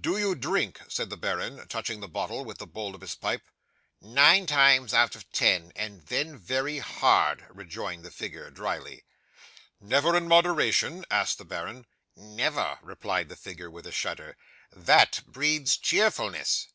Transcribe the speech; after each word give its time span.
'"Do 0.00 0.16
you 0.16 0.36
drink?" 0.36 0.80
said 0.86 1.10
the 1.10 1.16
baron, 1.16 1.66
touching 1.66 1.98
the 1.98 2.06
bottle 2.06 2.44
with 2.44 2.58
the 2.58 2.64
bowl 2.68 2.94
of 2.94 3.00
his 3.00 3.16
pipe. 3.16 3.42
'"Nine 4.00 4.46
times 4.46 4.94
out 4.94 5.16
of 5.16 5.28
ten, 5.32 5.72
and 5.74 6.06
then 6.06 6.38
very 6.38 6.78
hard," 6.78 7.44
rejoined 7.50 8.04
the 8.04 8.12
figure, 8.12 8.52
drily. 8.52 9.02
'"Never 9.80 10.16
in 10.16 10.28
moderation?" 10.28 11.04
asked 11.10 11.38
the 11.38 11.44
baron. 11.44 11.86
'"Never," 12.14 12.78
replied 12.82 13.28
the 13.28 13.34
figure, 13.34 13.68
with 13.68 13.88
a 13.88 13.90
shudder, 13.90 14.36
"that 14.70 15.22
breeds 15.26 15.76
cheerfulness." 15.76 16.68